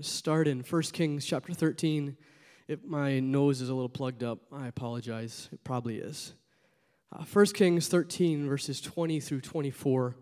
[0.00, 2.16] Start in 1 Kings chapter 13.
[2.66, 5.48] If my nose is a little plugged up, I apologize.
[5.52, 6.34] It probably is.
[7.12, 10.16] Uh, 1 Kings 13, verses 20 through 24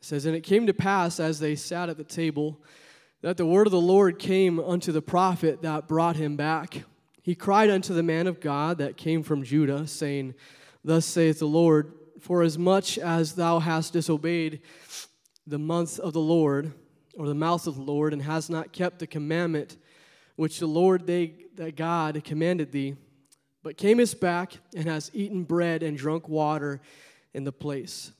[0.00, 2.60] says, And it came to pass as they sat at the table
[3.20, 6.82] that the word of the Lord came unto the prophet that brought him back.
[7.22, 10.34] He cried unto the man of God that came from Judah, saying,
[10.82, 14.60] Thus saith the Lord, For as much as thou hast disobeyed
[15.46, 16.72] the month of the Lord,
[17.16, 19.76] or the mouth of the Lord, and has not kept the commandment
[20.36, 22.96] which the Lord they, that God commanded thee,
[23.62, 26.80] but camest back and hast eaten bread and drunk water
[27.34, 28.12] in the place,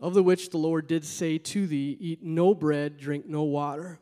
[0.00, 3.98] of the which the Lord did say to thee, Eat no bread, drink no water.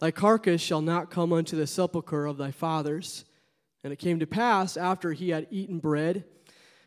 [0.00, 3.24] Thy carcass shall not come unto the sepulchre of thy fathers.
[3.82, 6.24] And it came to pass, after he had eaten bread,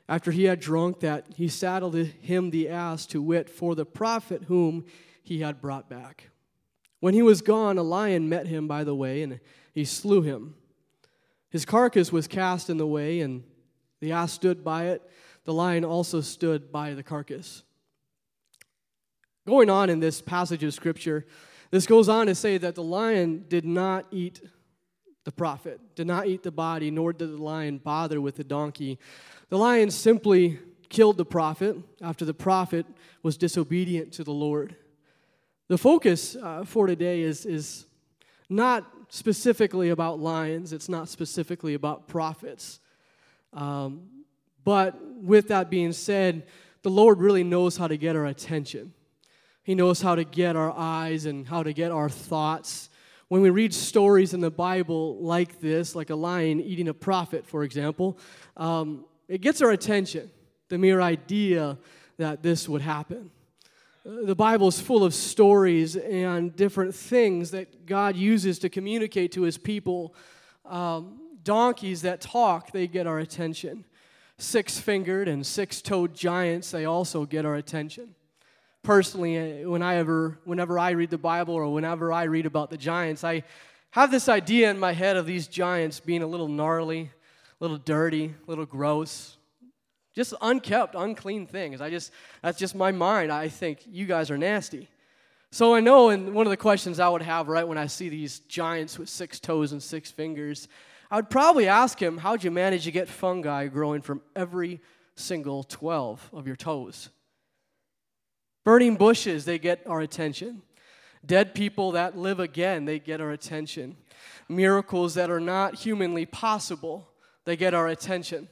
[0.09, 4.43] after he had drunk, that he saddled him the ass to wit for the prophet
[4.47, 4.85] whom
[5.21, 6.29] he had brought back.
[6.99, 9.39] When he was gone, a lion met him by the way, and
[9.73, 10.55] he slew him.
[11.49, 13.43] His carcass was cast in the way, and
[13.99, 15.01] the ass stood by it.
[15.45, 17.63] The lion also stood by the carcass.
[19.45, 21.25] Going on in this passage of scripture,
[21.71, 24.41] this goes on to say that the lion did not eat
[25.23, 28.97] the prophet, did not eat the body, nor did the lion bother with the donkey.
[29.49, 32.85] The lion simply killed the prophet after the prophet
[33.23, 34.75] was disobedient to the Lord.
[35.69, 37.87] The focus uh, for today is, is
[38.49, 42.79] not specifically about lions, it's not specifically about prophets.
[43.51, 44.03] Um,
[44.63, 46.45] but with that being said,
[46.83, 48.93] the Lord really knows how to get our attention.
[49.63, 52.89] He knows how to get our eyes and how to get our thoughts.
[53.27, 57.45] When we read stories in the Bible like this, like a lion eating a prophet,
[57.45, 58.17] for example,
[58.55, 60.31] um, it gets our attention,
[60.69, 61.77] the mere idea
[62.17, 63.31] that this would happen
[64.07, 69.41] the Bible is full of stories and different things that God uses to communicate to
[69.41, 70.15] his people.
[70.65, 73.83] Um, donkeys that talk, they get our attention.
[74.37, 78.15] Six fingered and six toed giants, they also get our attention.
[78.81, 82.69] Personally, uh, when I ever, whenever I read the Bible or whenever I read about
[82.69, 83.43] the giants, I
[83.91, 87.11] have this idea in my head of these giants being a little gnarly,
[87.59, 89.36] a little dirty, a little gross,
[90.17, 91.79] just unkept, unclean things.
[91.79, 92.11] I just,
[92.41, 93.31] that's just my mind.
[93.31, 94.89] I think you guys are nasty.
[95.51, 98.09] So I know, and one of the questions I would have right when I see
[98.09, 100.69] these giants with six toes and six fingers,
[101.11, 104.81] I would probably ask him, How'd you manage to get fungi growing from every
[105.13, 107.09] single 12 of your toes?
[108.65, 110.63] Burning bushes, they get our attention.
[111.23, 113.97] Dead people that live again, they get our attention.
[114.49, 117.07] Miracles that are not humanly possible,
[117.45, 118.49] they get our attention.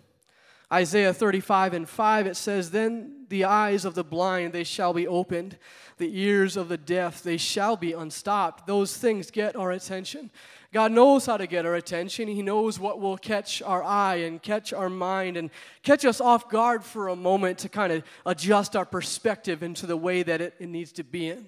[0.72, 5.08] Isaiah 35 and 5, it says, Then the eyes of the blind, they shall be
[5.08, 5.58] opened.
[5.98, 8.68] The ears of the deaf, they shall be unstopped.
[8.68, 10.32] Those things get our attention.
[10.74, 12.28] God knows how to get our attention.
[12.28, 15.50] He knows what will catch our eye and catch our mind and
[15.84, 19.96] catch us off guard for a moment to kind of adjust our perspective into the
[19.96, 21.48] way that it, it needs to be in.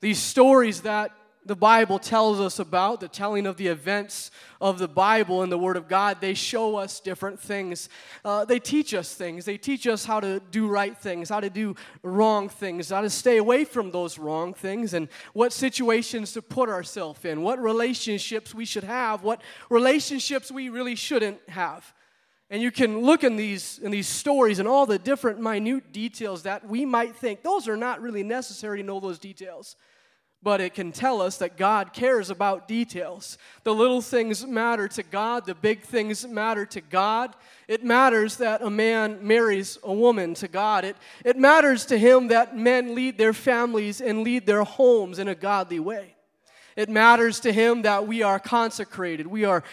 [0.00, 1.10] These stories that
[1.46, 5.58] the Bible tells us about, the telling of the events of the Bible and the
[5.58, 7.88] Word of God, they show us different things.
[8.24, 9.44] Uh, they teach us things.
[9.44, 13.10] They teach us how to do right things, how to do wrong things, how to
[13.10, 18.52] stay away from those wrong things, and what situations to put ourselves in, what relationships
[18.52, 19.40] we should have, what
[19.70, 21.94] relationships we really shouldn't have.
[22.50, 26.42] And you can look in these, in these stories and all the different minute details
[26.44, 29.76] that we might think those are not really necessary to know those details
[30.46, 33.36] but it can tell us that God cares about details.
[33.64, 37.34] The little things matter to God, the big things matter to God.
[37.66, 40.84] It matters that a man marries a woman to God.
[40.84, 45.26] It, it matters to him that men lead their families and lead their homes in
[45.26, 46.14] a godly way.
[46.76, 49.64] It matters to him that we are consecrated, we are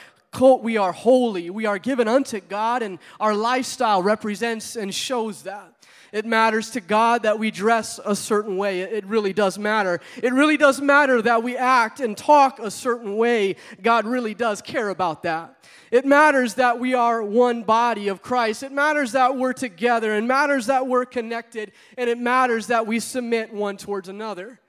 [0.42, 5.74] we are holy, we are given unto God, and our lifestyle represents and shows that.
[6.14, 8.82] It matters to God that we dress a certain way.
[8.82, 10.00] It really does matter.
[10.22, 13.56] It really does matter that we act and talk a certain way.
[13.82, 15.58] God really does care about that.
[15.90, 18.62] It matters that we are one body of Christ.
[18.62, 20.14] It matters that we're together.
[20.14, 21.72] It matters that we're connected.
[21.98, 24.60] And it matters that we submit one towards another.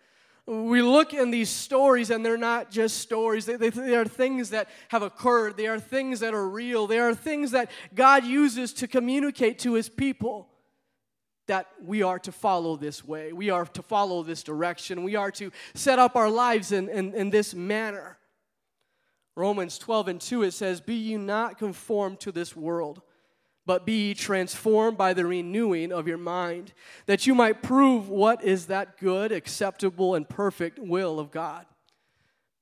[0.47, 3.47] We look in these stories, and they're not just stories.
[3.47, 5.57] They, they, they, are things that have occurred.
[5.57, 6.87] They are things that are real.
[6.87, 10.49] They are things that God uses to communicate to his people
[11.47, 13.33] that we are to follow this way.
[13.33, 15.03] We are to follow this direction.
[15.03, 18.19] We are to set up our lives in, in, in this manner.
[19.37, 23.03] Romans 12 and 2, it says, Be ye not conformed to this world,
[23.67, 26.73] but be transformed by the renewing of your mind,
[27.07, 31.67] that you might prove what is that good, acceptable, and perfect will of God.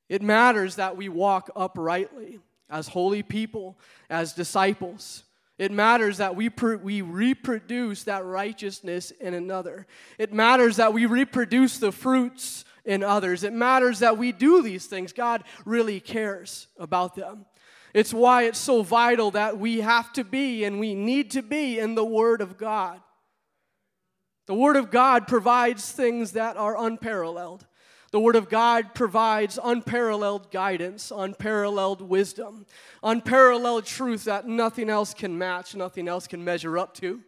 [0.09, 2.39] It matters that we walk uprightly
[2.69, 3.79] as holy people,
[4.09, 5.25] as disciples.
[5.59, 9.87] It matters that we, pr- we reproduce that righteousness in another.
[10.19, 13.45] It matters that we reproduce the fruits in others.
[13.45, 15.13] It matters that we do these things.
[15.13, 17.47] God really cares about them.
[17.95, 21.79] It's why it's so vital that we have to be and we need to be
[21.79, 23.01] in the Word of God.
[24.47, 27.67] The Word of God provides things that are unparalleled.
[28.11, 32.67] The Word of God provides unparalleled guidance, unparalleled wisdom,
[33.03, 37.23] unparalleled truth that nothing else can match, nothing else can measure up to.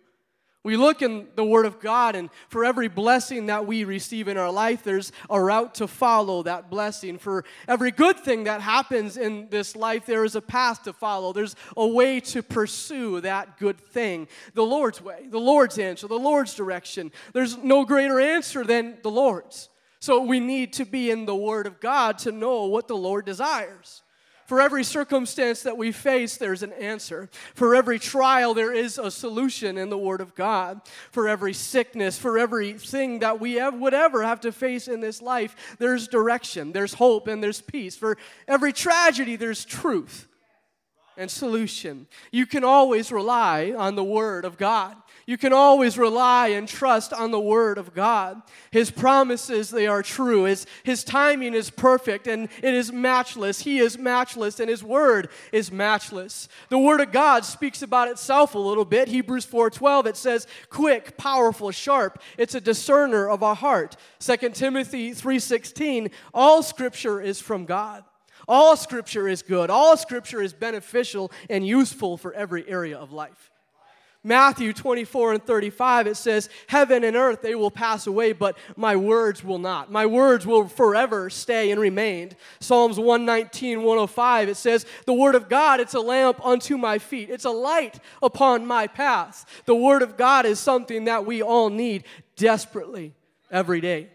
[0.65, 4.39] We look in the Word of God, and for every blessing that we receive in
[4.39, 7.19] our life, there's a route to follow that blessing.
[7.19, 11.35] For every good thing that happens in this life, there is a path to follow.
[11.35, 14.27] There's a way to pursue that good thing.
[14.55, 17.13] The Lord's way, the Lord's answer, the Lord's direction.
[17.35, 19.69] There's no greater answer than the Lord's.
[20.01, 23.27] So we need to be in the Word of God to know what the Lord
[23.27, 24.03] desires.
[24.47, 27.31] For every circumstance that we face, there's an answer.
[27.55, 30.83] For every trial, there is a solution in the Word of God.
[31.11, 35.23] For every sickness, for everything that we have, would ever have to face in this
[35.23, 37.97] life, there's direction, there's hope, and there's peace.
[37.97, 40.29] For every tragedy, there's truth
[41.17, 42.07] and solution.
[42.31, 44.97] You can always rely on the Word of God.
[45.27, 48.43] You can always rely and trust on the Word of God.
[48.71, 50.45] His promises, they are true.
[50.45, 53.61] His, his timing is perfect and it is matchless.
[53.61, 56.49] He is matchless and His Word is matchless.
[56.69, 59.09] The Word of God speaks about itself a little bit.
[59.09, 62.21] Hebrews 4.12, it says, quick, powerful, sharp.
[62.37, 63.97] It's a discerner of our heart.
[64.19, 68.05] 2 Timothy 3.16, all Scripture is from God.
[68.47, 69.71] All Scripture is good.
[69.71, 73.51] All Scripture is beneficial and useful for every area of life.
[74.27, 78.97] Matthew 24 and 35, it says, Heaven and earth, they will pass away, but my
[78.97, 79.93] words will not.
[79.93, 82.33] My words will forever stay and remain.
[82.59, 87.29] Psalms 119, 105, it says, The word of God, it's a lamp unto my feet,
[87.29, 89.45] it's a light upon my path.
[89.67, 92.05] The word of God is something that we all need
[92.37, 93.13] desperately
[93.51, 94.09] every day.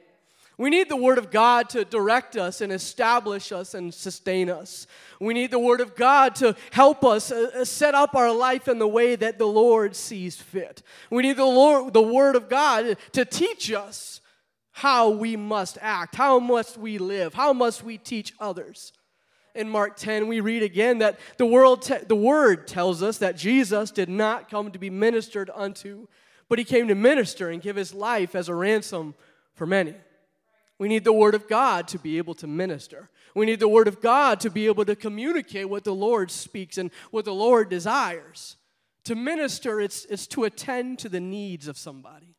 [0.59, 4.87] We need the Word of God to direct us and establish us and sustain us.
[5.17, 8.67] We need the Word of God to help us uh, uh, set up our life
[8.67, 10.83] in the way that the Lord sees fit.
[11.09, 14.19] We need the, Lord, the Word of God to teach us
[14.73, 18.91] how we must act, how must we live, how must we teach others.
[19.55, 23.37] In Mark 10, we read again that the, world te- the Word tells us that
[23.37, 26.07] Jesus did not come to be ministered unto,
[26.49, 29.15] but He came to minister and give His life as a ransom
[29.55, 29.95] for many.
[30.79, 33.09] We need the Word of God to be able to minister.
[33.35, 36.77] We need the Word of God to be able to communicate what the Lord speaks
[36.77, 38.55] and what the Lord desires.
[39.03, 42.35] To minister, it's, it's to attend to the needs of somebody,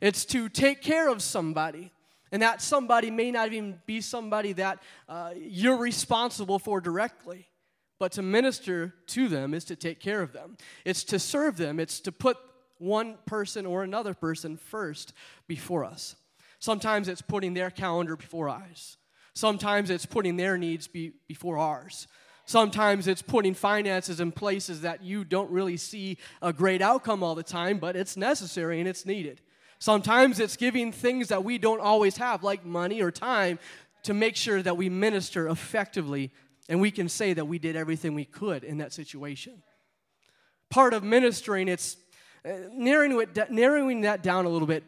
[0.00, 1.92] it's to take care of somebody.
[2.32, 7.46] And that somebody may not even be somebody that uh, you're responsible for directly.
[8.00, 10.56] But to minister to them is to take care of them.
[10.84, 11.78] It's to serve them.
[11.78, 12.36] It's to put
[12.78, 15.12] one person or another person first
[15.46, 16.16] before us.
[16.58, 18.96] Sometimes it's putting their calendar before ours.
[19.34, 22.08] Sometimes it's putting their needs be, before ours.
[22.46, 27.34] Sometimes it's putting finances in places that you don't really see a great outcome all
[27.34, 29.40] the time, but it's necessary and it's needed.
[29.78, 33.58] Sometimes it's giving things that we don't always have, like money or time,
[34.04, 36.30] to make sure that we minister effectively
[36.68, 39.62] and we can say that we did everything we could in that situation.
[40.70, 41.96] Part of ministering, it's
[42.44, 44.84] uh, narrowing, it, narrowing that down a little bit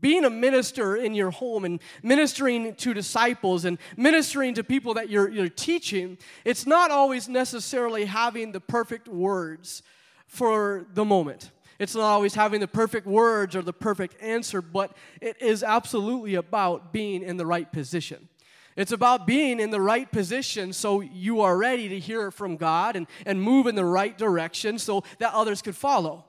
[0.00, 5.08] being a minister in your home and ministering to disciples and ministering to people that
[5.08, 9.82] you're, you're teaching, it's not always necessarily having the perfect words
[10.26, 11.50] for the moment.
[11.78, 16.34] It's not always having the perfect words or the perfect answer, but it is absolutely
[16.34, 18.28] about being in the right position.
[18.76, 22.96] It's about being in the right position so you are ready to hear from God
[22.96, 26.24] and, and move in the right direction so that others could follow.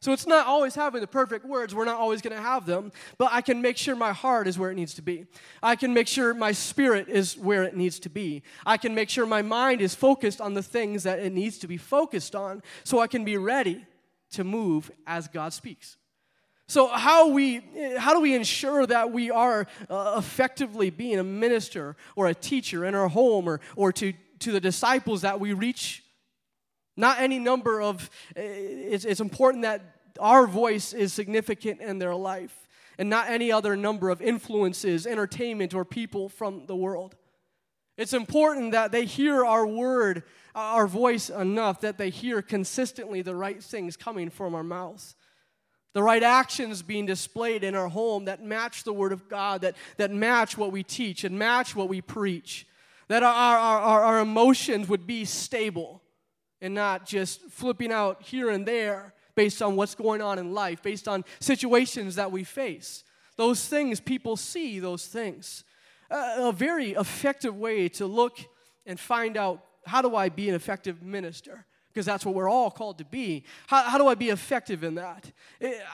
[0.00, 1.74] So it's not always having the perfect words.
[1.74, 4.58] We're not always going to have them, but I can make sure my heart is
[4.58, 5.26] where it needs to be.
[5.62, 8.42] I can make sure my spirit is where it needs to be.
[8.64, 11.66] I can make sure my mind is focused on the things that it needs to
[11.66, 13.84] be focused on so I can be ready
[14.32, 15.96] to move as God speaks.
[16.68, 17.62] So how we
[17.96, 22.84] how do we ensure that we are uh, effectively being a minister or a teacher
[22.84, 26.02] in our home or or to to the disciples that we reach
[26.96, 29.82] not any number of, eh, it's, it's important that
[30.18, 35.74] our voice is significant in their life, and not any other number of influences, entertainment,
[35.74, 37.14] or people from the world.
[37.98, 40.22] It's important that they hear our word,
[40.54, 45.14] our voice enough that they hear consistently the right things coming from our mouths.
[45.92, 49.76] The right actions being displayed in our home that match the word of God, that,
[49.96, 52.66] that match what we teach and match what we preach
[53.08, 56.02] that our, our, our, our emotions would be stable
[56.66, 60.82] and not just flipping out here and there based on what's going on in life,
[60.82, 63.04] based on situations that we face.
[63.36, 65.62] Those things, people see those things.
[66.10, 68.38] Uh, a very effective way to look
[68.84, 71.66] and find out how do I be an effective minister?
[71.92, 73.44] Because that's what we're all called to be.
[73.68, 75.30] How, how do I be effective in that?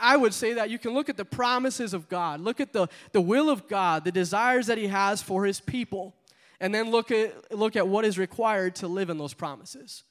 [0.00, 2.88] I would say that you can look at the promises of God, look at the,
[3.12, 6.14] the will of God, the desires that He has for His people,
[6.60, 10.04] and then look at, look at what is required to live in those promises.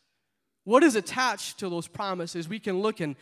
[0.64, 2.48] What is attached to those promises?
[2.48, 3.16] We can look in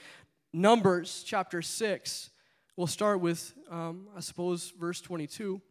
[0.51, 2.29] Numbers chapter 6.
[2.75, 5.61] We'll start with, um, I suppose, verse 22.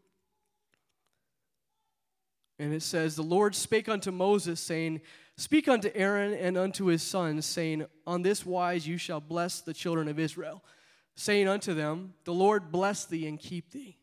[2.58, 5.00] And it says, The Lord spake unto Moses, saying,
[5.36, 9.74] Speak unto Aaron and unto his sons, saying, On this wise you shall bless the
[9.74, 10.64] children of Israel,
[11.14, 13.98] saying unto them, The Lord bless thee and keep thee.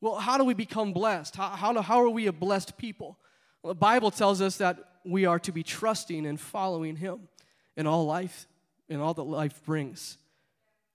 [0.00, 1.36] Well, how do we become blessed?
[1.36, 3.18] How, how, how are we a blessed people?
[3.66, 7.22] Well, the Bible tells us that we are to be trusting and following Him
[7.76, 8.46] in all life,
[8.88, 10.18] in all that life brings.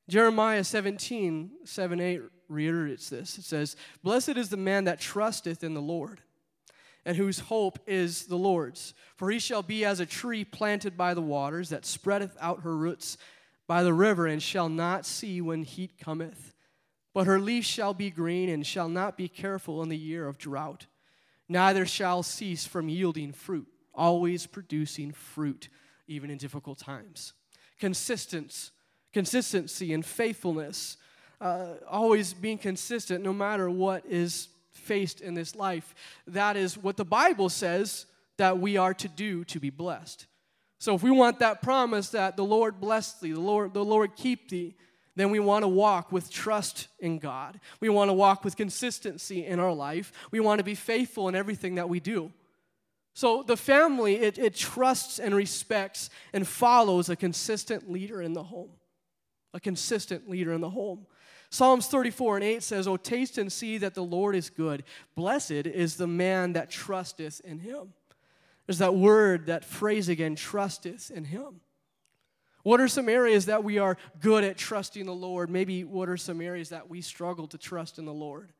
[0.07, 3.37] Jeremiah 17, 7, 8 reiterates this.
[3.37, 6.21] It says, Blessed is the man that trusteth in the Lord,
[7.05, 8.93] and whose hope is the Lord's.
[9.17, 12.77] For he shall be as a tree planted by the waters, that spreadeth out her
[12.77, 13.17] roots
[13.67, 16.53] by the river, and shall not see when heat cometh.
[17.13, 20.37] But her leaf shall be green, and shall not be careful in the year of
[20.37, 20.85] drought,
[21.51, 25.69] neither shall cease from yielding fruit always producing fruit,
[26.07, 27.33] even in difficult times.
[27.79, 28.71] Consistence,
[29.13, 30.97] consistency and faithfulness,
[31.39, 35.95] uh, always being consistent no matter what is faced in this life.
[36.27, 38.05] That is what the Bible says
[38.37, 40.27] that we are to do to be blessed.
[40.79, 44.15] So if we want that promise that the Lord bless thee, the Lord, the Lord
[44.15, 44.75] keep thee,
[45.15, 47.59] then we want to walk with trust in God.
[47.79, 50.11] We want to walk with consistency in our life.
[50.31, 52.31] We want to be faithful in everything that we do.
[53.13, 58.43] So the family, it, it trusts and respects and follows a consistent leader in the
[58.43, 58.71] home.
[59.53, 61.05] A consistent leader in the home.
[61.49, 64.85] Psalms 34 and 8 says, O taste and see that the Lord is good.
[65.15, 67.93] Blessed is the man that trusteth in him.
[68.65, 71.59] There's that word, that phrase again, trusteth in him.
[72.63, 75.49] What are some areas that we are good at trusting the Lord?
[75.49, 78.51] Maybe what are some areas that we struggle to trust in the Lord?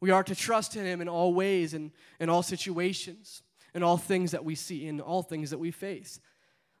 [0.00, 3.42] We are to trust in him in all ways and in all situations
[3.74, 6.20] in all things that we see, in all things that we face.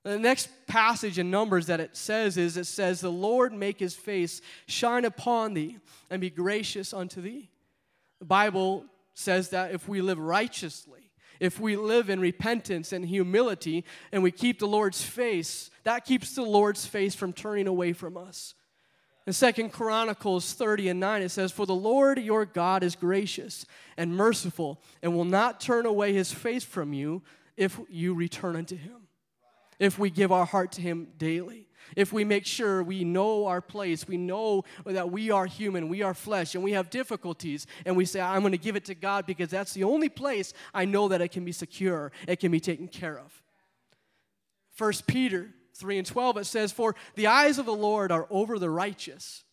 [0.04, 3.94] The next passage in Numbers that it says is it says, The Lord make his
[3.94, 5.78] face shine upon thee
[6.10, 7.50] and be gracious unto thee.
[8.20, 8.84] The Bible
[9.14, 11.03] says that if we live righteously,
[11.44, 16.34] if we live in repentance and humility, and we keep the Lord's face, that keeps
[16.34, 18.54] the Lord's face from turning away from us.
[19.26, 23.64] In Second Chronicles 30 and 9, it says, For the Lord your God is gracious
[23.96, 27.22] and merciful, and will not turn away his face from you
[27.56, 29.08] if you return unto him.
[29.78, 31.63] If we give our heart to him daily.
[31.96, 36.02] If we make sure we know our place, we know that we are human, we
[36.02, 38.94] are flesh, and we have difficulties, and we say, I'm going to give it to
[38.94, 42.50] God because that's the only place I know that it can be secure, it can
[42.50, 43.42] be taken care of.
[44.72, 48.58] First Peter 3 and 12, it says, For the eyes of the Lord are over
[48.58, 49.44] the righteous,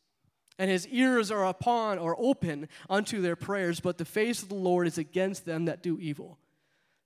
[0.58, 4.56] and his ears are upon or open unto their prayers, but the face of the
[4.56, 6.38] Lord is against them that do evil.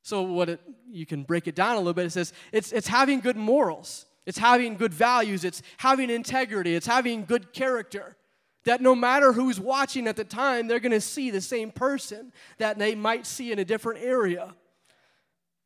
[0.02, 2.88] So, what it, you can break it down a little bit, it says it's, it's
[2.88, 8.16] having good morals, it's having good values, it's having integrity, it's having good character.
[8.64, 12.34] That no matter who's watching at the time, they're going to see the same person
[12.58, 14.56] that they might see in a different area.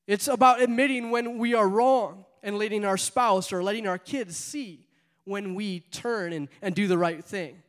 [0.06, 4.36] It's about admitting when we are wrong and letting our spouse or letting our kids
[4.36, 4.86] see
[5.24, 7.62] when we turn and, and do the right thing.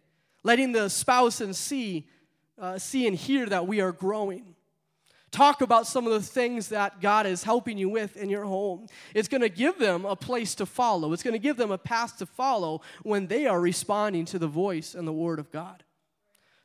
[0.42, 2.08] Letting the spouse and see,
[2.58, 4.56] uh, see and hear that we are growing.
[5.30, 8.86] Talk about some of the things that God is helping you with in your home.
[9.14, 11.12] It's going to give them a place to follow.
[11.12, 14.48] It's going to give them a path to follow when they are responding to the
[14.48, 15.84] voice and the word of God.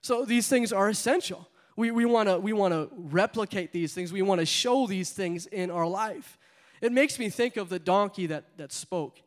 [0.01, 1.47] So these things are essential.
[1.75, 4.13] We, we want to we wanna replicate these things.
[4.13, 6.37] We want to show these things in our life.
[6.81, 9.19] It makes me think of the donkey that, that spoke.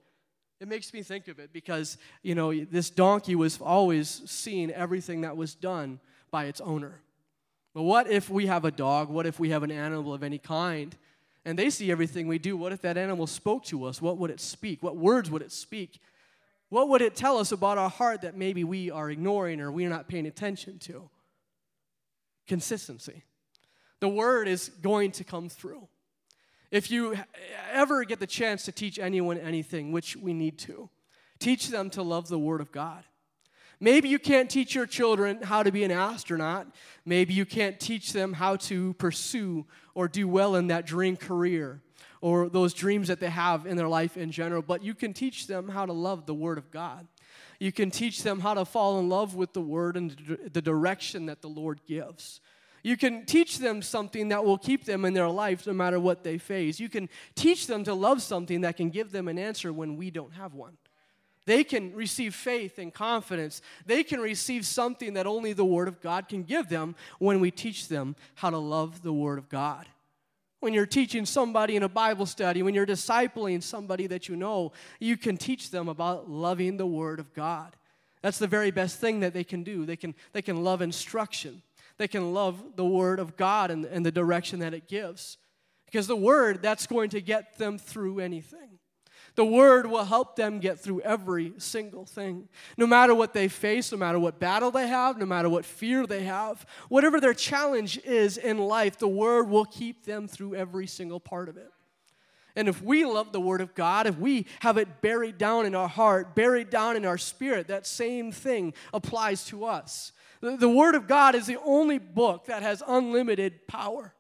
[0.61, 5.21] It makes me think of it because, you know, this donkey was always seeing everything
[5.21, 7.01] that was done by its owner.
[7.79, 9.09] But what if we have a dog?
[9.09, 10.97] What if we have an animal of any kind?
[11.45, 12.57] And they see everything we do.
[12.57, 14.03] What if that animal spoke to us?
[14.03, 14.83] What would it speak?
[14.83, 16.01] What words would it speak?
[16.71, 19.89] What would it tell us about our heart that maybe we are ignoring or we're
[19.89, 21.09] not paying attention to?
[22.49, 23.23] Consistency.
[24.01, 25.87] The word is going to come through.
[26.73, 27.17] If you
[27.71, 30.91] ever get the chance to teach anyone anything, which we need to,
[31.39, 33.05] teach them to love the Word of God.
[33.81, 36.67] Maybe you can't teach your children how to be an astronaut.
[37.05, 41.83] Maybe you can't teach them how to pursue or do well in that dream career
[42.21, 45.47] or those dreams that they have in their life in general, but you can teach
[45.47, 47.07] them how to love the Word of God.
[47.61, 51.27] You can teach them how to fall in love with the Word and the direction
[51.27, 52.41] that the Lord gives.
[52.83, 56.23] You can teach them something that will keep them in their life no matter what
[56.23, 56.79] they face.
[56.81, 60.11] You can teach them to love something that can give them an answer when we
[60.11, 60.77] don't have one.
[61.49, 63.63] They can receive faith and confidence.
[63.87, 67.51] They can receive something that only the Word of God can give them when we
[67.51, 69.87] teach them how to love the Word of God.
[70.61, 74.73] When you're teaching somebody in a Bible study, when you're discipling somebody that you know,
[75.01, 77.75] you can teach them about loving the Word of God.
[78.21, 79.87] That's the very best thing that they can do.
[79.87, 81.63] They can, they can love instruction,
[81.97, 85.39] they can love the Word of God and, and the direction that it gives.
[85.87, 88.78] Because the Word, that's going to get them through anything.
[89.39, 92.49] The word will help them get through every single thing.
[92.77, 96.09] No matter what they face, no matter what battle they have, no matter what fear
[96.09, 100.89] they have, whatever their challenge is in life, the word will keep them through every
[100.89, 101.71] single part of it.
[102.57, 105.77] And if we love the Word of God, if we have it buried down in
[105.77, 110.11] our heart, buried down in our spirit, that same thing applies to us.
[110.41, 114.15] The, the Word of God is the only book that has unlimited power,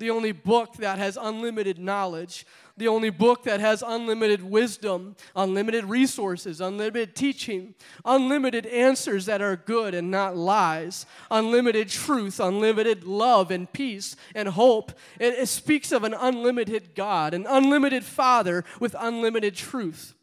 [0.00, 2.46] the only book that has unlimited knowledge,
[2.78, 7.74] the only book that has unlimited wisdom, unlimited resources, unlimited teaching,
[8.06, 14.48] unlimited answers that are good and not lies, unlimited truth, unlimited love and peace and
[14.48, 14.92] hope.
[15.20, 20.14] It, it speaks of an unlimited God, an unlimited Father with unlimited truth.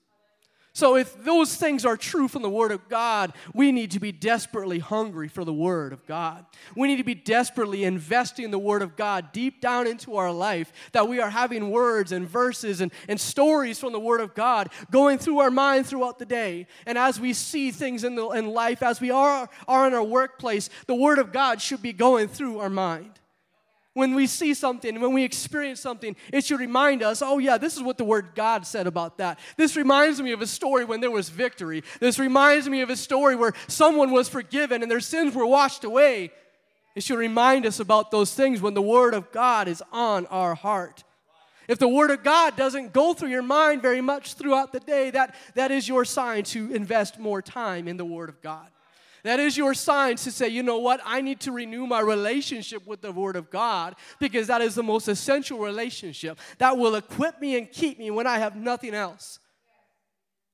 [0.77, 4.11] So, if those things are true from the Word of God, we need to be
[4.11, 6.45] desperately hungry for the Word of God.
[6.75, 10.71] We need to be desperately investing the Word of God deep down into our life,
[10.91, 14.69] that we are having words and verses and, and stories from the Word of God
[14.91, 16.67] going through our mind throughout the day.
[16.85, 20.03] And as we see things in, the, in life, as we are, are in our
[20.03, 23.19] workplace, the Word of God should be going through our mind
[23.97, 27.75] when we see something, when we experience something, it should remind us, oh, yeah, this
[27.75, 29.39] is what the Word God said about that.
[29.57, 31.83] This reminds me of a story when there was victory.
[31.99, 35.83] This reminds me of a story where someone was forgiven and their sins were washed
[35.83, 36.31] away.
[36.95, 40.53] It should remind us about those things when the Word of God is on our
[40.53, 41.03] heart.
[41.67, 45.09] If the Word of God doesn't go through your mind very much throughout the day,
[45.09, 48.67] that, that is your sign to invest more time in the Word of God.
[49.27, 52.87] That is your sign to say, you know what, I need to renew my relationship
[52.87, 57.41] with the Word of God because that is the most essential relationship that will equip
[57.41, 59.39] me and keep me when I have nothing else.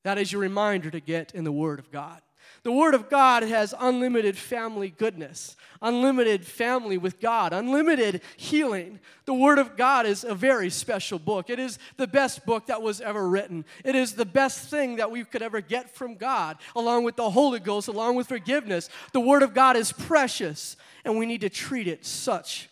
[0.04, 2.20] That is your reminder to get in the Word of God.
[2.64, 9.02] The Word of God has unlimited family goodness, unlimited family with God, unlimited healing.
[9.26, 11.50] The Word of God is a very special book.
[11.50, 13.66] It is the best book that was ever written.
[13.84, 17.30] It is the best thing that we could ever get from God, along with the
[17.30, 18.90] Holy Ghost, along with forgiveness.
[19.12, 22.70] The Word of God is precious, and we need to treat it such.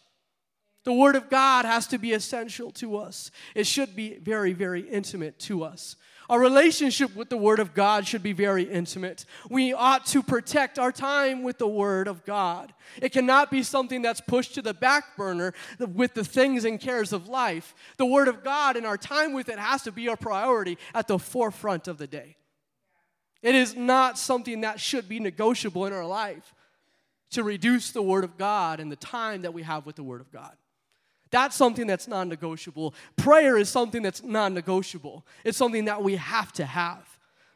[0.85, 3.29] The Word of God has to be essential to us.
[3.55, 5.97] It should be very, very intimate to us.
[6.31, 9.25] Our relationship with the Word of God should be very intimate.
[9.49, 12.73] We ought to protect our time with the Word of God.
[13.01, 17.11] It cannot be something that's pushed to the back burner with the things and cares
[17.11, 17.75] of life.
[17.97, 21.09] The Word of God and our time with it has to be our priority at
[21.09, 22.37] the forefront of the day.
[23.41, 26.55] It is not something that should be negotiable in our life
[27.31, 30.21] to reduce the Word of God and the time that we have with the Word
[30.21, 30.55] of God.
[31.31, 32.93] That's something that's non negotiable.
[33.15, 37.07] Prayer is something that's non negotiable, it's something that we have to have.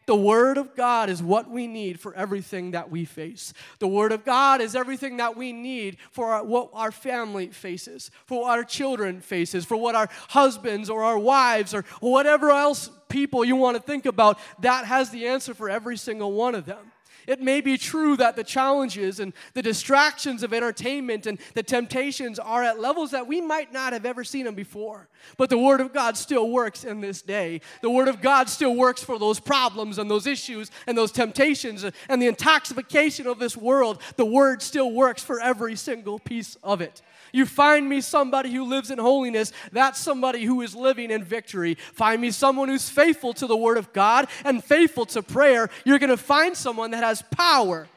[0.07, 3.53] The Word of God is what we need for everything that we face.
[3.79, 8.11] The Word of God is everything that we need for our, what our family faces,
[8.25, 12.91] for what our children faces, for what our husbands or our wives or whatever else
[13.09, 14.37] people you want to think about.
[14.59, 16.91] That has the answer for every single one of them.
[17.27, 22.39] It may be true that the challenges and the distractions of entertainment and the temptations
[22.39, 25.07] are at levels that we might not have ever seen them before.
[25.37, 27.61] But the Word of God still works in this day.
[27.81, 31.83] The Word of God still works for those problems and those issues and those temptations
[32.09, 34.01] and the intoxication of this world.
[34.15, 37.01] The Word still works for every single piece of it.
[37.35, 41.75] You find me somebody who lives in holiness, that's somebody who is living in victory.
[41.75, 45.69] Find me someone who's faithful to the Word of God and faithful to prayer.
[45.83, 47.89] You're going to find someone that has power.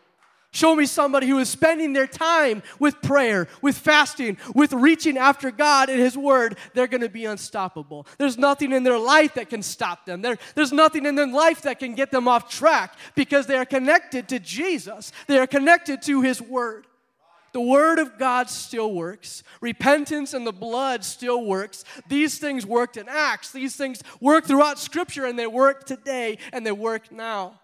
[0.50, 5.52] Show me somebody who is spending their time with prayer, with fasting, with reaching after
[5.52, 6.58] God and His Word.
[6.74, 8.08] They're going to be unstoppable.
[8.18, 10.20] There's nothing in their life that can stop them.
[10.20, 13.64] There, there's nothing in their life that can get them off track because they are
[13.64, 16.87] connected to Jesus, they are connected to His Word.
[17.58, 19.42] The Word of God still works.
[19.60, 21.84] Repentance and the blood still works.
[22.08, 23.50] These things worked in Acts.
[23.50, 27.58] These things work throughout Scripture, and they work today, and they work now.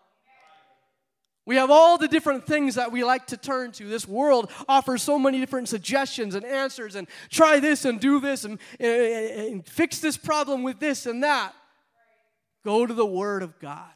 [1.46, 3.87] We have all the different things that we like to turn to.
[3.87, 8.42] This world offers so many different suggestions and answers, and try this and do this
[8.42, 11.54] and, and, and fix this problem with this and that.
[12.64, 13.92] Go to the Word of God.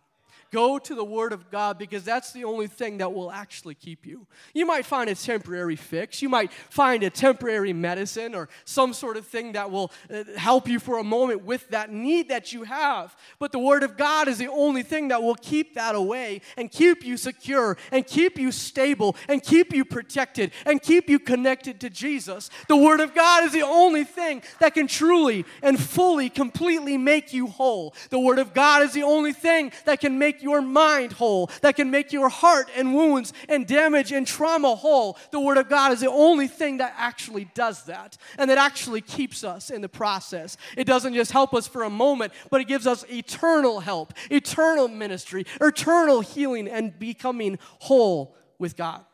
[0.50, 4.06] Go to the Word of God because that's the only thing that will actually keep
[4.06, 4.26] you.
[4.54, 6.22] You might find a temporary fix.
[6.22, 10.66] You might find a temporary medicine or some sort of thing that will uh, help
[10.66, 13.14] you for a moment with that need that you have.
[13.38, 16.70] But the Word of God is the only thing that will keep that away and
[16.70, 21.78] keep you secure and keep you stable and keep you protected and keep you connected
[21.80, 22.48] to Jesus.
[22.68, 27.32] The Word of God is the only thing that can truly and fully, completely make
[27.32, 27.94] you whole.
[28.08, 31.50] The Word of God is the only thing that can make make your mind whole,
[31.62, 35.18] that can make your heart and wounds and damage and trauma whole.
[35.32, 39.00] The Word of God is the only thing that actually does that and that actually
[39.00, 40.56] keeps us in the process.
[40.76, 44.86] It doesn't just help us for a moment, but it gives us eternal help, eternal
[44.86, 49.04] ministry, eternal healing, and becoming whole with God.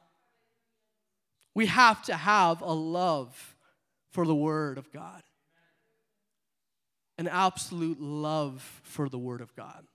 [1.54, 3.56] We have to have a love
[4.10, 5.22] for the Word of God,
[7.16, 9.87] an absolute love for the Word of God.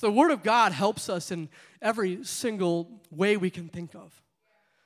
[0.00, 1.50] So the Word of God helps us in
[1.82, 4.22] every single way we can think of.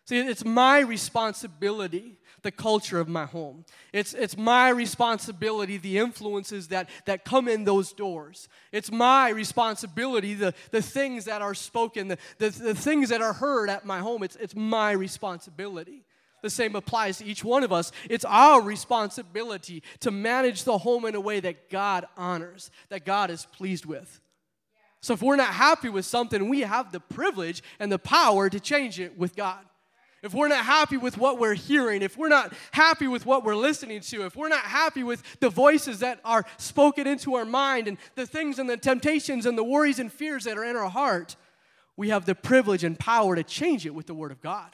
[0.07, 3.65] See, it's my responsibility, the culture of my home.
[3.93, 8.49] It's, it's my responsibility, the influences that, that come in those doors.
[8.73, 13.35] It's my responsibility, the, the things that are spoken, the, the, the things that are
[13.35, 14.25] heard at my home.
[14.25, 16.05] It's, it's my responsibility.
[16.43, 17.93] The same applies to each one of us.
[18.11, 23.31] It's our responsibility to manage the home in a way that God honors, that God
[23.31, 24.21] is pleased with.
[25.05, 28.59] So if we're not happy with something, we have the privilege and the power to
[28.59, 29.59] change it with God.
[30.23, 33.55] If we're not happy with what we're hearing, if we're not happy with what we're
[33.55, 37.87] listening to, if we're not happy with the voices that are spoken into our mind
[37.87, 40.89] and the things and the temptations and the worries and fears that are in our
[40.89, 41.37] heart,
[41.99, 44.71] we have the privilege and power to change it with the Word of God.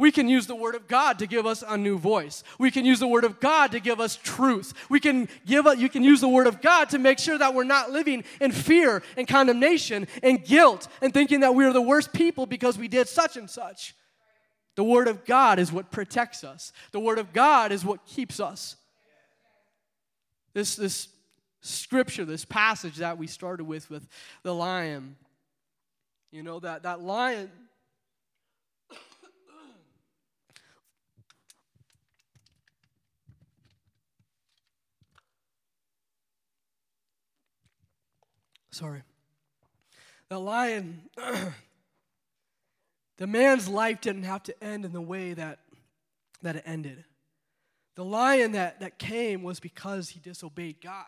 [0.00, 2.42] We can use the Word of God to give us a new voice.
[2.58, 4.72] We can use the Word of God to give us truth.
[4.88, 7.52] We can give a, you can use the Word of God to make sure that
[7.52, 12.14] we're not living in fear and condemnation and guilt and thinking that we're the worst
[12.14, 13.94] people because we did such and such.
[14.74, 16.72] The Word of God is what protects us.
[16.92, 18.76] The Word of God is what keeps us.
[20.54, 21.08] This, this
[21.60, 24.08] scripture, this passage that we started with, with
[24.44, 25.16] the lion,
[26.30, 27.50] you know, that, that lion
[38.80, 39.02] Sorry.
[40.30, 41.02] The lion,
[43.18, 45.58] the man's life didn't have to end in the way that,
[46.40, 47.04] that it ended.
[47.96, 51.04] The lion that, that came was because he disobeyed God.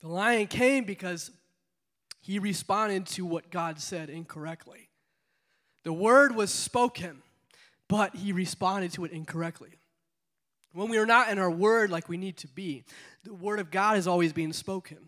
[0.00, 1.30] The lion came because
[2.20, 4.88] he responded to what God said incorrectly.
[5.84, 7.22] The word was spoken,
[7.86, 9.78] but he responded to it incorrectly.
[10.74, 12.82] When we are not in our word like we need to be,
[13.22, 14.98] the word of God is always being spoken,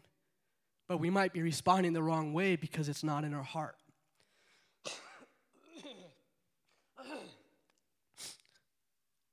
[0.89, 3.75] but we might be responding the wrong way because it's not in our heart.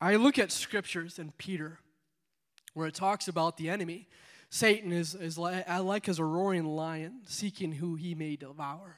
[0.01, 1.79] I look at scriptures in Peter
[2.73, 4.07] where it talks about the enemy.
[4.49, 8.97] Satan is, is like, like as a roaring lion seeking who he may devour.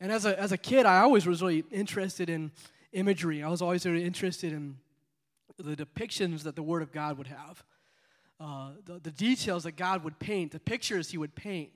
[0.00, 2.50] And as a, as a kid, I always was really interested in
[2.92, 3.42] imagery.
[3.42, 4.78] I was always really interested in
[5.58, 7.64] the depictions that the Word of God would have,
[8.40, 11.70] uh, the, the details that God would paint, the pictures He would paint.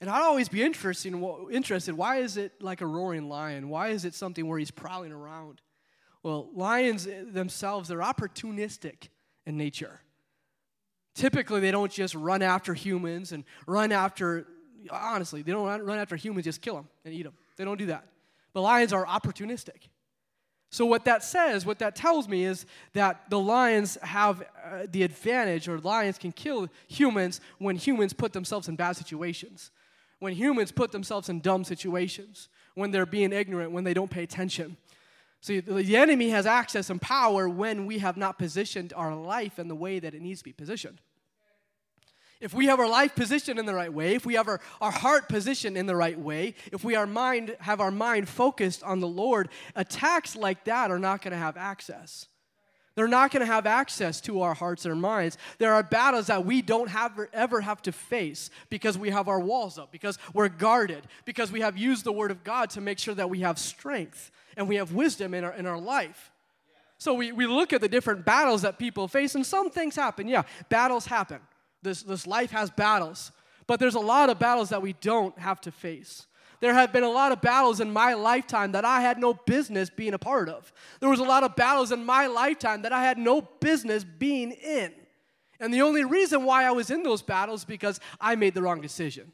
[0.00, 1.14] And I'd always be interested,
[1.50, 3.68] interested why is it like a roaring lion?
[3.68, 5.60] Why is it something where he's prowling around?
[6.22, 9.08] Well, lions themselves, they're opportunistic
[9.46, 10.00] in nature.
[11.14, 14.46] Typically, they don't just run after humans and run after,
[14.90, 17.34] honestly, they don't run after humans, just kill them and eat them.
[17.56, 18.06] They don't do that.
[18.52, 19.88] But lions are opportunistic.
[20.74, 25.04] So, what that says, what that tells me is that the lions have uh, the
[25.04, 29.70] advantage, or lions can kill humans when humans put themselves in bad situations,
[30.18, 34.24] when humans put themselves in dumb situations, when they're being ignorant, when they don't pay
[34.24, 34.76] attention.
[35.40, 39.68] See, the enemy has access and power when we have not positioned our life in
[39.68, 41.00] the way that it needs to be positioned.
[42.44, 44.90] If we have our life positioned in the right way, if we have our, our
[44.90, 49.00] heart positioned in the right way, if we our mind, have our mind focused on
[49.00, 52.26] the Lord, attacks like that are not going to have access.
[52.96, 55.38] They're not going to have access to our hearts and our minds.
[55.56, 59.40] There are battles that we don't have, ever have to face because we have our
[59.40, 62.98] walls up, because we're guarded, because we have used the Word of God to make
[62.98, 66.30] sure that we have strength and we have wisdom in our, in our life.
[66.98, 70.28] So we, we look at the different battles that people face, and some things happen.
[70.28, 71.40] Yeah, battles happen.
[71.84, 73.30] This, this life has battles,
[73.66, 76.26] but there's a lot of battles that we don't have to face.
[76.60, 79.90] There have been a lot of battles in my lifetime that I had no business
[79.90, 80.72] being a part of.
[81.00, 84.52] There was a lot of battles in my lifetime that I had no business being
[84.52, 84.92] in.
[85.60, 88.80] And the only reason why I was in those battles because I made the wrong
[88.80, 89.30] decision.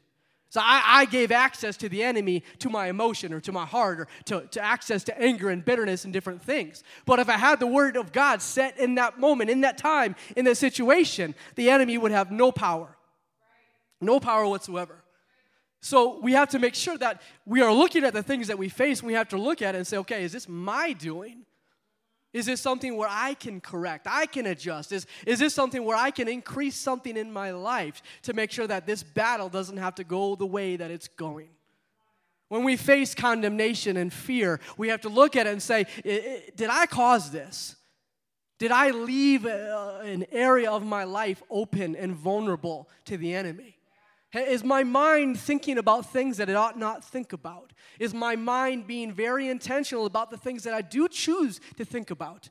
[0.51, 4.01] So I, I, gave access to the enemy to my emotion or to my heart
[4.01, 6.83] or to, to access to anger and bitterness and different things.
[7.05, 10.13] But if I had the word of God set in that moment, in that time,
[10.35, 12.97] in that situation, the enemy would have no power.
[14.01, 15.01] No power whatsoever.
[15.79, 18.67] So we have to make sure that we are looking at the things that we
[18.67, 21.45] face, and we have to look at it and say, okay, is this my doing?
[22.33, 24.07] Is this something where I can correct?
[24.09, 24.91] I can adjust?
[24.91, 28.67] Is, is this something where I can increase something in my life to make sure
[28.67, 31.49] that this battle doesn't have to go the way that it's going?
[32.47, 36.69] When we face condemnation and fear, we have to look at it and say, Did
[36.69, 37.75] I cause this?
[38.59, 43.75] Did I leave uh, an area of my life open and vulnerable to the enemy?
[44.33, 47.73] Is my mind thinking about things that it ought not think about?
[47.99, 52.11] Is my mind being very intentional about the things that I do choose to think
[52.11, 52.49] about?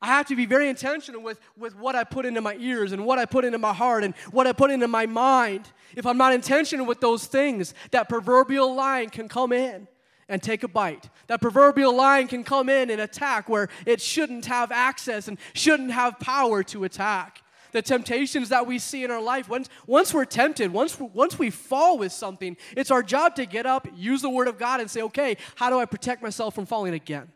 [0.00, 3.06] I have to be very intentional with, with what I put into my ears and
[3.06, 5.70] what I put into my heart and what I put into my mind.
[5.94, 9.86] If I'm not intentional with those things, that proverbial lion can come in
[10.28, 11.08] and take a bite.
[11.28, 15.92] That proverbial lion can come in and attack where it shouldn't have access and shouldn't
[15.92, 20.24] have power to attack the temptations that we see in our life, once, once we're
[20.24, 24.30] tempted, once, once we fall with something, it's our job to get up, use the
[24.30, 27.30] Word of God, and say, okay, how do I protect myself from falling again?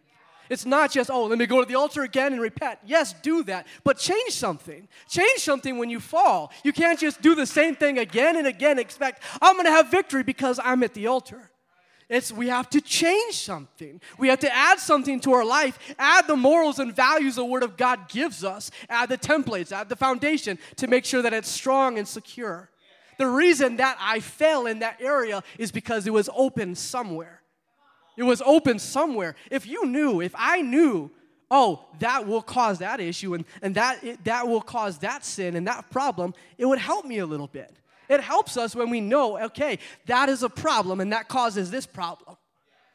[0.49, 2.79] It's not just, oh, let me go to the altar again and repent.
[2.85, 4.87] Yes, do that, but change something.
[5.09, 6.53] Change something when you fall.
[6.63, 10.23] You can't just do the same thing again and again, expect, I'm gonna have victory
[10.23, 11.51] because I'm at the altar.
[12.09, 14.01] It's we have to change something.
[14.17, 17.65] We have to add something to our life, add the morals and values the Word
[17.65, 21.49] of God gives us, add the templates, add the foundation to make sure that it's
[21.49, 22.71] strong and secure.
[23.19, 27.41] The reason that I fell in that area is because it was open somewhere.
[28.17, 29.35] It was open somewhere.
[29.51, 31.11] If you knew, if I knew,
[31.51, 35.67] oh, that will cause that issue and, and that, that will cause that sin and
[35.67, 37.75] that problem, it would help me a little bit.
[38.09, 41.87] It helps us when we know, okay, that is a problem and that causes this
[41.87, 42.37] problem.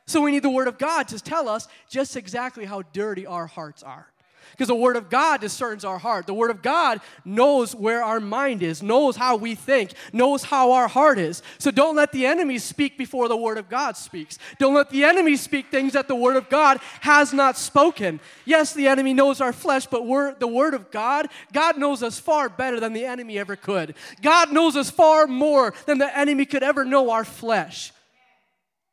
[0.07, 3.47] So we need the Word of God to tell us just exactly how dirty our
[3.47, 4.10] hearts are.
[4.51, 6.27] Because the Word of God discerns our heart.
[6.27, 10.71] The Word of God knows where our mind is, knows how we think, knows how
[10.71, 11.41] our heart is.
[11.57, 14.37] So don't let the enemy speak before the Word of God speaks.
[14.59, 18.19] Don't let the enemy speak things that the Word of God has not spoken.
[18.45, 22.19] Yes, the enemy knows our flesh, but we're, the Word of God, God knows us
[22.19, 23.95] far better than the enemy ever could.
[24.21, 27.91] God knows us far more than the enemy could ever know our flesh.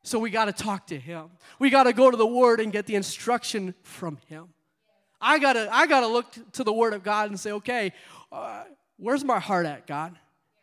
[0.02, 1.26] So we got to talk to Him.
[1.58, 4.48] We got to go to the Word and get the instruction from Him.
[5.20, 7.92] I gotta, I gotta look to the Word of God and say, okay,
[8.31, 8.64] uh,
[8.96, 10.16] where's my heart at, God?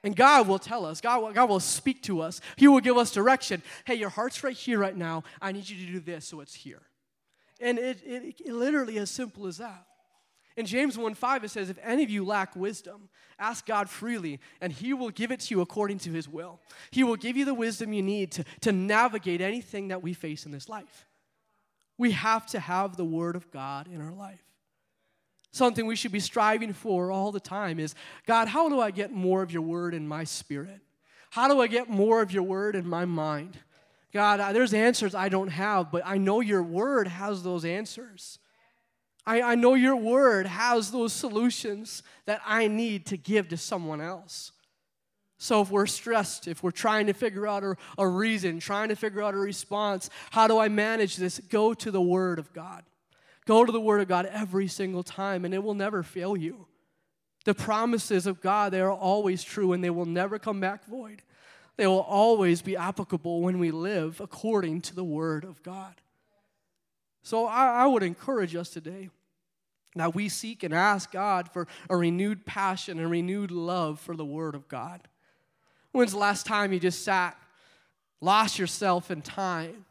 [0.03, 2.39] And God will tell us, God, God will speak to us.
[2.57, 3.63] He will give us direction.
[3.85, 5.23] Hey, your heart's right here, right now.
[5.41, 6.83] I need you to do this, so it's here.
[7.59, 9.85] And it, it, it literally as simple as that.
[10.57, 14.39] In James 1 5, it says, If any of you lack wisdom, ask God freely,
[14.61, 16.61] and He will give it to you according to His will.
[16.91, 20.45] He will give you the wisdom you need to, to navigate anything that we face
[20.45, 21.07] in this life.
[21.97, 24.45] We have to have the Word of God in our life
[25.55, 29.11] something we should be striving for all the time is God, how do I get
[29.11, 30.81] more of your word in my spirit?
[31.29, 33.57] How do I get more of your word in my mind?
[34.13, 38.39] God, uh, there's answers I don't have, but I know your word has those answers.
[39.25, 44.01] I, I know your word has those solutions that I need to give to someone
[44.01, 44.51] else.
[45.37, 48.95] So if we're stressed, if we're trying to figure out a, a reason, trying to
[48.95, 51.39] figure out a response, how do I manage this?
[51.39, 52.83] Go to the word of God.
[53.45, 56.65] Go to the Word of God every single time, and it will never fail you.
[57.45, 61.21] The promises of God, they are always true, and they will never come back void.
[61.77, 65.93] They will always be applicable when we live according to the Word of God.
[67.21, 69.09] So I, I would encourage us today
[69.95, 74.25] that we seek and ask God for a renewed passion and renewed love for the
[74.25, 75.01] Word of God.
[75.95, 77.37] When's the last time you just sat,
[78.19, 79.85] lost yourself in time,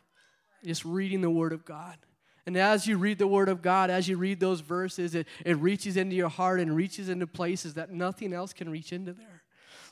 [0.62, 1.96] just reading the Word of God?
[2.44, 5.56] And as you read the Word of God, as you read those verses, it, it
[5.56, 9.44] reaches into your heart and reaches into places that nothing else can reach into there.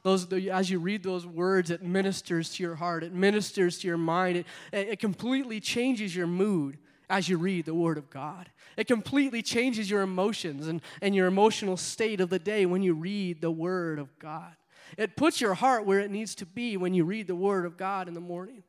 [0.03, 3.97] Those, as you read those words, it ministers to your heart, it ministers to your
[3.97, 6.77] mind, it, it completely changes your mood
[7.09, 8.51] as you read the Word of God.
[8.77, 12.93] It completely changes your emotions and, and your emotional state of the day when you
[12.93, 14.53] read the Word of God.
[14.97, 17.77] It puts your heart where it needs to be when you read the Word of
[17.77, 18.63] God in the morning.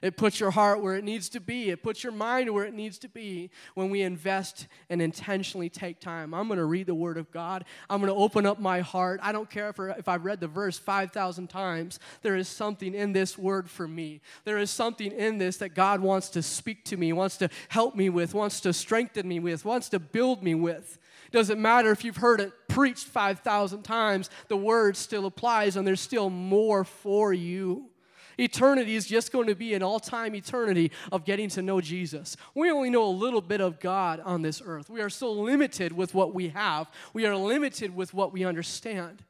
[0.00, 1.70] It puts your heart where it needs to be.
[1.70, 6.00] It puts your mind where it needs to be when we invest and intentionally take
[6.00, 6.34] time.
[6.34, 7.64] I'm going to read the Word of God.
[7.90, 9.20] I'm going to open up my heart.
[9.22, 11.98] I don't care if, if I've read the verse 5,000 times.
[12.22, 14.20] There is something in this Word for me.
[14.44, 17.96] There is something in this that God wants to speak to me, wants to help
[17.96, 20.98] me with, wants to strengthen me with, wants to build me with.
[21.30, 26.00] Doesn't matter if you've heard it preached 5,000 times, the Word still applies, and there's
[26.00, 27.90] still more for you.
[28.38, 32.36] Eternity is just going to be an all time eternity of getting to know Jesus.
[32.54, 34.88] We only know a little bit of God on this earth.
[34.88, 39.24] We are so limited with what we have, we are limited with what we understand.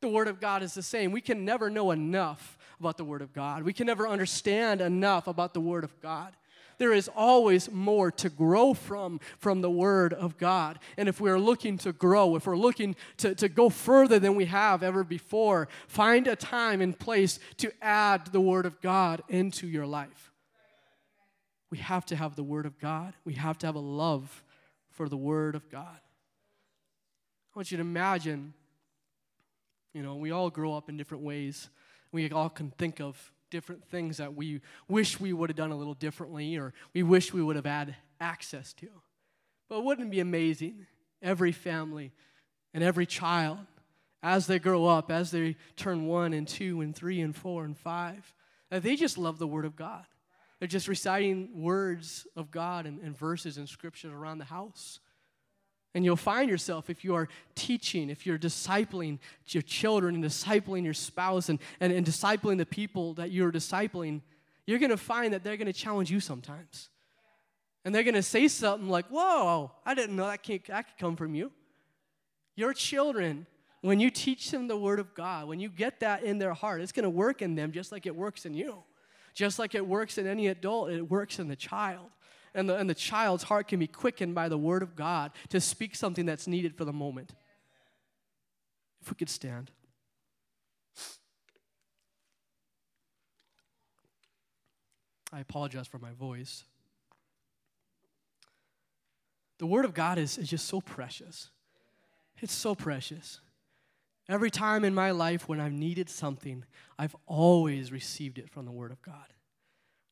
[0.00, 1.12] The Word of God is the same.
[1.12, 5.26] We can never know enough about the Word of God, we can never understand enough
[5.26, 6.34] about the Word of God
[6.80, 10.78] there is always more to grow from from the Word of God.
[10.96, 14.34] And if we are looking to grow, if we're looking to, to go further than
[14.34, 19.22] we have ever before, find a time and place to add the Word of God
[19.28, 20.32] into your life.
[21.70, 24.42] We have to have the Word of God, we have to have a love
[24.88, 26.00] for the Word of God.
[27.52, 28.54] I want you to imagine,
[29.92, 31.68] you know, we all grow up in different ways.
[32.10, 35.76] We all can think of different things that we wish we would have done a
[35.76, 38.88] little differently or we wish we would have had access to.
[39.68, 40.86] But wouldn't it be amazing?
[41.22, 42.12] Every family
[42.72, 43.58] and every child,
[44.22, 47.76] as they grow up, as they turn one and two and three and four and
[47.76, 48.34] five,
[48.70, 50.04] that they just love the Word of God.
[50.58, 55.00] They're just reciting words of God and, and verses and scriptures around the house.
[55.94, 60.84] And you'll find yourself, if you are teaching, if you're discipling your children and discipling
[60.84, 64.20] your spouse and, and, and discipling the people that you're discipling,
[64.66, 66.90] you're going to find that they're going to challenge you sometimes.
[67.84, 70.98] And they're going to say something like, Whoa, I didn't know that, can't, that could
[70.98, 71.50] come from you.
[72.54, 73.46] Your children,
[73.80, 76.82] when you teach them the Word of God, when you get that in their heart,
[76.82, 78.84] it's going to work in them just like it works in you.
[79.34, 82.10] Just like it works in any adult, it works in the child
[82.54, 85.60] and the, and the child's heart can be quickened by the word of God to
[85.60, 87.32] speak something that's needed for the moment.
[89.00, 89.70] If we could stand.
[95.32, 96.64] I apologize for my voice.
[99.58, 101.50] The Word of God is, is just so precious.
[102.40, 103.40] It's so precious.
[104.28, 106.64] Every time in my life when I've needed something,
[106.98, 109.26] I've always received it from the Word of God.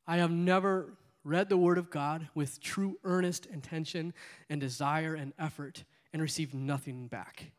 [0.06, 0.92] I have never
[1.24, 4.14] read the Word of God with true earnest intention
[4.48, 7.52] and desire and effort and received nothing back.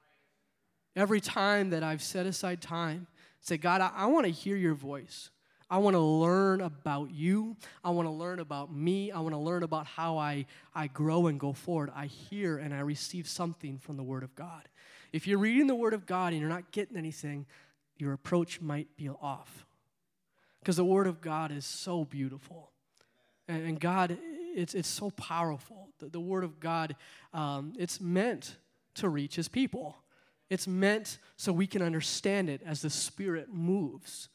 [0.96, 3.08] Every time that I've set aside time,
[3.42, 5.30] say, God, I, I want to hear your voice.
[5.70, 7.56] I want to learn about you.
[7.84, 9.12] I want to learn about me.
[9.12, 11.92] I want to learn about how I, I grow and go forward.
[11.96, 14.68] I hear and I receive something from the Word of God.
[15.14, 17.46] If you're reading the Word of God and you're not getting anything,
[17.98, 19.68] your approach might be off.
[20.60, 22.72] Because the Word of God is so beautiful.
[23.50, 24.18] And, God,
[24.56, 25.90] it's, it's so powerful.
[25.98, 26.96] The, the Word of God,
[27.34, 28.56] um, it's meant
[28.96, 29.98] to reach His people.
[30.50, 34.30] It's meant so we can understand it as the Spirit moves.